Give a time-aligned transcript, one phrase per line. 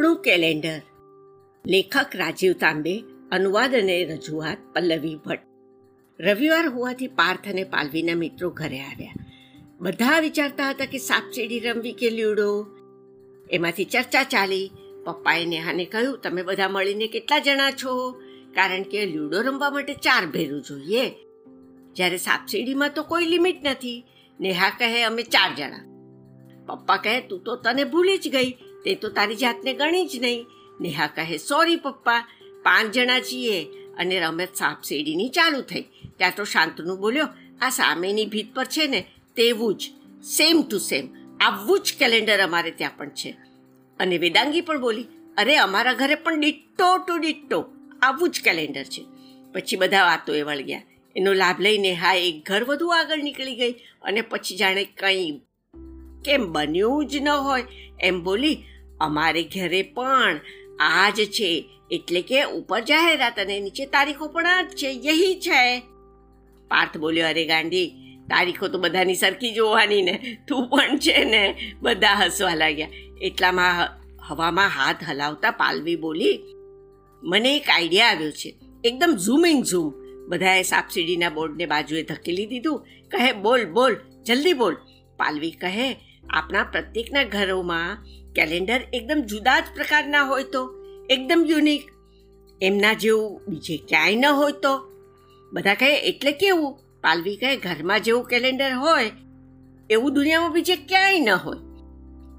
[0.00, 0.80] આપણું કેલેન્ડર.
[1.66, 5.46] લેખક રાજીવ તાંબે, અનુવાદ અને રજૂઆત પલ્લવી ભટ્ટ.
[6.20, 9.14] રવિવાર હોવાથી પાર્થ અને પાલવીના મિત્રો ઘરે આવ્યા.
[9.80, 12.66] બધા વિચારતા હતા કે સાપસીડી રમવી કે લ્યુડો?
[13.50, 14.70] એમાંથી ચર્ચા ચાલી.
[15.04, 18.10] પપ્પાએ નેહાને કહ્યું, તમે બધા મળીને કેટલા જણા છો?
[18.54, 21.10] કારણ કે લ્યુડો રમવા માટે ચાર ભેરું જોઈએ.
[21.92, 24.04] જ્યારે સાપસીડીમાં તો કોઈ લિમિટ નથી.
[24.40, 25.84] નેહા કહે, અમે ચાર જણા.
[26.66, 28.56] પપ્પા કહે, તું તો તને ભૂલી જ ગઈ.
[28.84, 30.46] તે તો તારી જાતને ગણી જ નહીં.
[30.80, 32.28] નેહા કહે સોરી પપ્પા.
[32.62, 33.64] પાંચ જણા છીએ
[33.98, 35.80] અને રમત સાપ સીડીની ચાલુ થઈ.
[36.16, 37.28] ત્યાં તો શાંતનું બોલ્યો,
[37.60, 39.06] આ સામેની ભીત પર છે ને,
[39.36, 39.90] તેવું જ.
[40.24, 41.08] સેમ ટુ સેમ
[41.40, 43.30] આવું જ કેલેન્ડર અમારે ત્યાં પણ છે.
[44.00, 45.06] અને વેદાંગી પણ બોલી,
[45.38, 47.64] અરે, અમારા ઘરે પણ ડિટ્ટો ટુ ડિટ્ટો
[48.02, 49.06] આવું જ કેલેન્ડર છે.
[49.52, 50.82] પછી બધા વાતો એ વળગ્યા.
[51.16, 53.72] એનો લાભ લઈને હા એક ઘર વધુ આગળ નીકળી ગઈ
[54.02, 55.40] અને પછી જાણે કંઈ
[56.24, 57.64] કેમ બન્યું જ ન હોય?
[58.00, 58.62] એમ બોલી,
[59.00, 60.40] અમારે ઘરે પણ
[60.80, 65.40] આ જ છે, એટલે કે ઉપર જાહેરાત અને નીચે તારીખો પણ આ જ છે, યહી
[65.40, 65.80] છે.
[66.68, 67.92] પાર્થ બોલ્યો, અરે ગાંડી
[68.30, 72.88] તારીખો તો બધાની સરખી જોવાની ને, તું પણ છે ને, બધા હસવા લાગ્યા.
[73.22, 73.88] એટલામાં
[74.28, 76.38] હવામાં હાથ હલાવતા પાલવી બોલી,
[77.22, 78.54] મને એક આઈડિયા આવ્યો છે.
[78.84, 79.94] એકદમ ઝૂમિંગ ઝૂમ.
[80.28, 82.86] બધાએ સાપસીડીના બોર્ડને બાજુએ ધકેલી દીધું.
[83.08, 84.76] કહે, બોલ બોલ, જલ્દી બોલ.
[85.16, 90.74] પાલવી કહે આપણા પ્રત્યેકના ઘરોમાં કેલેન્ડર એકદમ જુદા જ પ્રકારના હોય તો,
[91.10, 91.82] એકદમ યુનિક.
[92.62, 94.90] એમના જેવું બીજે ક્યાંય ન હોય તો.
[95.52, 96.78] બધા કહે, એટલે કેવું?
[97.00, 99.10] પાલવી કહે, ઘરમાં જેવું કેલેન્ડર હોય,
[99.90, 101.56] એવું દુનિયામાં બીજે ક્યાંય ન હોય.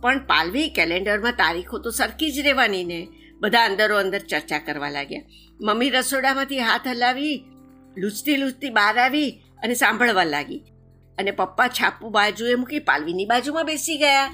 [0.00, 3.08] પણ પાલવી કેલેન્ડરમાં તારીખો તો સરખી જ રહેવાની ને.
[3.40, 5.22] બધા અંદરો અંદર ચર્ચા કરવા લાગ્યા.
[5.62, 7.44] મમ્મી રસોડામાંથી હાથ હલાવી
[7.96, 9.30] લૂંચતી લૂછતી બહાર આવી
[9.62, 10.62] અને સાંભળવા લાગી.
[11.18, 14.30] અને પપ્પા છાપું બાજુએ મૂકી પાલવીની બાજુમાં બેસી ગયા.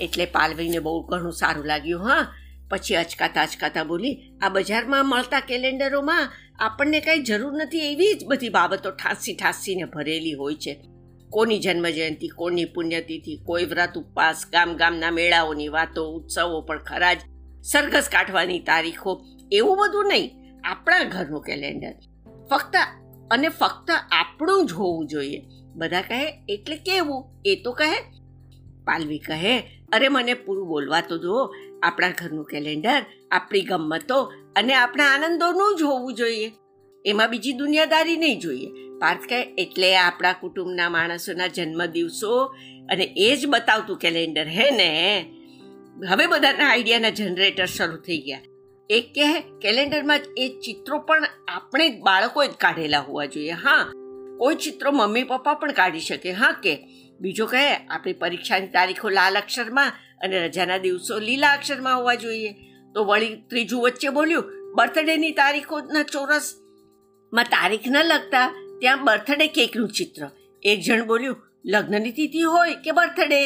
[0.00, 2.34] એટલે પાલવીને બહુ ઘણું સારું લાગ્યું, હા.
[2.70, 8.48] પછી અચકાતા અચકાતા બોલી, આ બજારમાં મળતા કેલેન્ડરોમાં આપણને કાંઈ જરૂર નથી એવી જ બધી
[8.48, 10.84] બાબતો ઠાંસી ઠાંસીને ભરેલી હોય છે.
[11.30, 17.18] કોની જન્મજયંતિ, કોની પુણ્યતિથિ, કોઈ વ્રત ઉપવાસ, ગામ ગામના મેળાઓની વાતો, ઉત્સવો પણ ખરા જ.
[17.62, 20.30] સરઘસ કાઢવાની તારીખો, એવું બધું નહીં.
[20.64, 21.92] આપણા ઘરનું કેલેન્ડર.
[22.50, 22.74] ફક્ત
[23.30, 25.42] અને ફક્ત આપણું જ હોવું જોઈએ.
[25.80, 27.24] બધા કહે, એટલે કેવું?
[27.44, 28.00] એ તો કહે.
[28.84, 29.58] પાલવી કહે,
[29.92, 31.54] અરે મને પૂરું બોલવા તો દો.
[31.82, 36.52] આપણા ઘરનું કેલેન્ડર, આપણી ગમતો અને આપણા આનંદોનું જ હોવું જોઈએ.
[37.06, 38.66] એમાં બીજી દુનિયાદારી નહીં જોઈએ.
[38.98, 42.44] પાર્થ કહે, એટલે આપણા કુટુંબના માણસોના જન્મદિવસો
[42.90, 45.24] અને એ જ બતાવતું કેલેન્ડર હે ને?
[46.08, 48.40] હવે બધાના આઈડિયાના જનરેટર શરૂ થઈ ગયા.
[48.90, 53.50] એક કહે, કેલેન્ડરમાં એ ચિત્રો પણ આપણે બાળકોએ જ કાઢેલા હોવા જોઈએ.
[53.50, 53.92] હા
[54.40, 56.74] કોઈ ચિત્રો મમ્મી પપ્પા પણ કાઢી શકે, હા કે?
[57.20, 62.52] બીજો કહે, આપણી પરીક્ષાની તારીખો લાલ અક્ષરમાં અને રજાના દિવસો લીલા અક્ષરમાં હોવા જોઈએ.
[62.94, 68.46] તો વળી ત્રીજું વચ્ચે બોલ્યું, બર્થડેની તારીખોના ચોરસમાં તારીખ ન લગતા
[68.80, 70.30] ત્યાં બર્થડે કેકનું ચિત્ર.
[70.62, 73.42] એક જણ બોલ્યું, લગ્નની તિથિ હોય કે બર્થડે?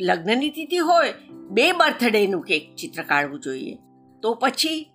[0.00, 1.14] લગ્નની તિથિ હોય,
[1.50, 3.76] બે બર્થડેનું કેક ચિત્ર કાઢવું જોઈએ.
[4.22, 4.86] તો પછી,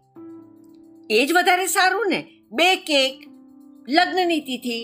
[1.10, 2.22] એ જ વધારે સારું ને,
[2.52, 3.24] બે કેક,
[3.90, 4.78] લગ્નની તિથિ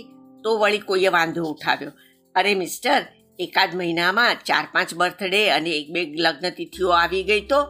[0.44, 1.92] તો વળી કોઈએ વાંધો ઉઠાવ્યો.
[2.36, 3.06] અરે મિસ્ટર,
[3.40, 7.68] એકાદ મહિનામાં ચાર પાંચ બર્થડે અને એક બે લગ્ન તિથિઓ આવી ગઈ તો?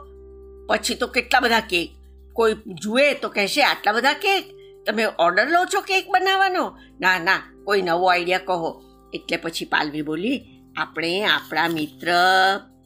[0.70, 1.90] પછી તો કેટલા બધા કેક?
[2.34, 4.46] કોઈ જુએ તો કહેશે આટલા બધા કેક?
[4.86, 6.78] તમે ઓર્ડર લો છો કેક બનાવવાનો?
[7.00, 8.82] ના ના, કોઈ નવો આઈડિયા કહો.
[9.14, 10.42] એટલે પછી પાલવી બોલી,
[10.78, 12.08] આપણે આપણા મિત્ર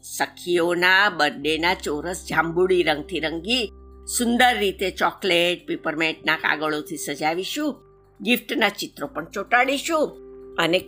[0.03, 3.71] સખીઓના બર્થડેના ચોરસ જાંબુડી રંગથી રંગી
[4.17, 7.84] સુંદર રીતે ચોકલેટ, પીપરમેન્ટના કાગળોથી સજાવીશું.
[8.21, 10.07] ગિફ્ટના ચિત્રો પણ ચોંટાડીશું.
[10.55, 10.79] અને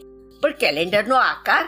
[0.42, 1.68] પણ કેલેન્ડરનો આકાર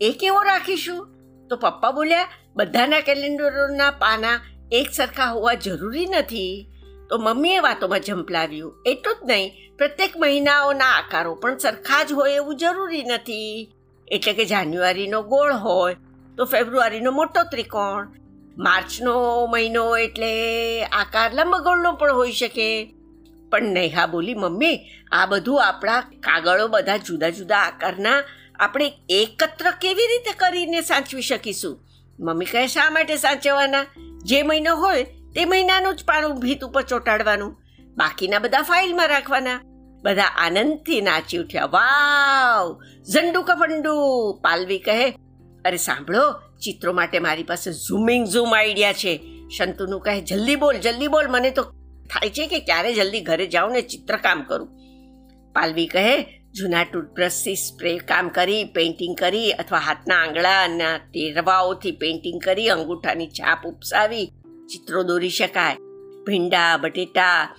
[0.00, 1.08] એ કેવો રાખીશું?
[1.48, 4.40] તો પપ્પા બોલ્યા, બધાના કેલેન્ડરોના પાના
[4.72, 6.66] એક સરખા હોવા જરૂરી નથી.
[7.10, 12.56] તો મમ્મીએ વાતોમાં ઝંપલાવ્યું, એટલું જ નહીં, પ્રત્યેક મહિનાઓના આકારો પણ સરખા જ હોય એવું
[12.56, 13.72] જરૂરી નથી.
[14.08, 15.96] એટલે કે જાન્યુઆરીનો ગોળ હોય,
[16.36, 18.08] તો ફેબ્રુઆરીનો મોટો ત્રિકોણ.
[18.58, 22.94] માર્ચનો મહિનો એટલે આકાર લંબગોળનો પણ હોઈ શકે.
[23.50, 24.80] પણ નેહા બોલી, મમ્મી,
[25.12, 28.22] આ બધું આપણા કાગળો બધા જુદા જુદા આકારના
[28.58, 31.80] આપણે એકત્ર કેવી રીતે કરીને સાચવી શકીશું?
[32.20, 33.86] મમ્મી કહે, શા માટે સાચવવાના?
[34.24, 35.02] જે મહિનો હોય
[35.34, 37.56] તે મહિનાનું જ પાણું ભીત ઉપર ચોંટાડવાનું.
[37.96, 39.60] બાકીના બધા ફાઇલમાં રાખવાના.
[40.02, 42.80] બધા આનંદથી નાચી ઉઠ્યા, વાવ,
[43.12, 43.94] ઝંડુ કફંડુ.
[44.42, 45.10] પાલવી કહે,
[45.64, 46.32] અરે સાંભળો,
[46.64, 49.20] ચિત્રો માટે મારી પાસે ઝૂમિંગ ઝૂમ આઈડિયા છે.
[49.58, 51.62] શંતુનું કહે, જલ્દી બોલ જલ્દી બોલ, મને તો
[52.10, 54.68] થાય છે કે ક્યારે જલ્દી ઘરે જાઉં ને ચિત્રકામ કરું?
[55.52, 56.22] પાલવી કહે,
[56.52, 63.66] જૂના ટૂથબ્રશથી સ્પ્રે કામ કરી, પેઇન્ટિંગ કરી, અથવા હાથના આંગળાના ટેરવાઓથી પેઇન્ટિંગ કરી, અંગૂઠાની છાપ
[63.66, 64.26] ઉપસાવી,
[64.72, 65.76] ચિત્રો દોરી શકાય.
[66.26, 67.56] ભીંડા, બટેટા,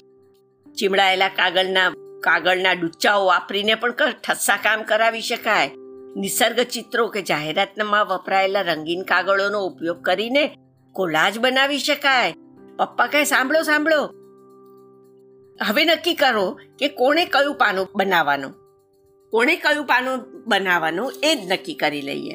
[0.80, 1.94] ચીમડાયેલા કાગળના
[2.24, 5.72] કાગળના ડુચ્ચાઓ વાપરીને પણ ઠસ્સા કામ કરાવી શકાય.
[6.16, 10.56] નિસર્ગ ચિત્રો કે જાહેરાતમાં વપરાયેલા રંગીન કાગળોનો ઉપયોગ કરીને
[10.92, 12.34] કોલાજ બનાવી શકાય.
[12.78, 14.19] પપ્પા કહે, સાંભળો સાંભળો
[15.68, 18.52] હવે નક્કી કરો કે કોણે કયું પાનું બનાવવાનું.
[19.32, 22.34] કોણે કયું પાનું બનાવવાનું એ જ નક્કી કરી લઈએ.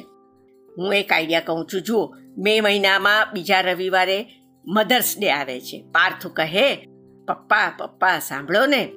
[0.77, 4.25] હું એક આઈડિયા કહું છું, જુઓ, મે મહિનામાં બીજા રવિવારે
[4.67, 5.81] મધર્સ ડે આવે છે.
[5.91, 6.75] પાર્થુ કહે,
[7.27, 8.91] પપ્પા પપ્પા, સાંભળો ને,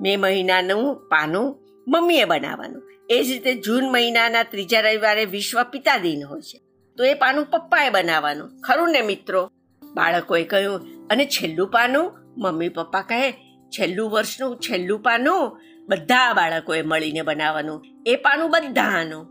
[0.00, 2.82] મે મહિનાનું પાનું મમ્મીએ બનાવવાનું.
[3.10, 6.62] એ જ રીતે જૂન મહિનાના ત્રીજા રવિવારે વિશ્વ પિતા દિન હોય છે.
[6.96, 8.60] તો એ પાનું પપ્પાએ બનાવવાનું.
[8.60, 9.50] ખરું ને મિત્રો?
[9.94, 10.80] બાળકોએ કહ્યું,
[11.10, 17.86] અને છેલ્લું પાનું મમ્મી પપ્પા કહે છેલ્લું વર્ષનું, છેલ્લું પાનું બધા બાળકોએ મળીને બનાવવાનું.
[18.06, 19.26] એ પાનું બધાનું.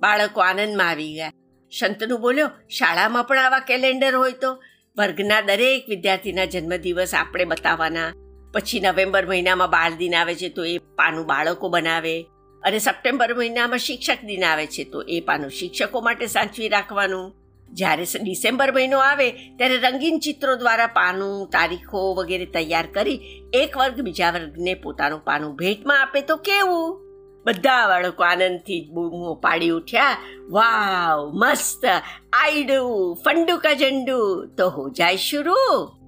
[0.00, 1.32] બાળકો આનંદમાં આવી ગયા.
[1.70, 4.62] શંતનુ બોલ્યો, શાળામાં પણ આવા કેલેન્ડર હોય તો
[4.98, 8.12] વર્ગના દરેક વિદ્યાર્થીના જન્મદિવસ આપણે બતાવવાના.
[8.52, 12.22] પછી નવેમ્બર મહિનામાં બાળ દિન આવે છે તો એ પાનું બાળકો બનાવે.
[12.62, 17.43] અને સપ્ટેમ્બર મહિનામાં શિક્ષક દિન આવે છે તો એ પાનું શિક્ષકો માટે સાચવી રાખવાનું.
[17.74, 23.20] જ્યારે ડિસેમ્બર મહિનો આવે, ત્યારે રંગીન ચિત્રો દ્વારા પાનું, તારીખો વગેરે તૈયાર કરી
[23.52, 27.04] એક વર્ગ બીજા વર્ગને પોતાનું પાનું ભેટમાં આપે તો કેવું?
[27.46, 30.16] બધા બાળકો આનંદથી બૂમો પાડી ઉઠ્યા.
[30.50, 31.84] વાવ, મસ્ત
[32.32, 34.46] આઈડું ફંડુ કા ઝંડુ.
[34.46, 36.03] તો હો જાય શરૂ.